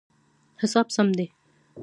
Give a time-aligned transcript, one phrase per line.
[0.61, 1.27] حساب سم دی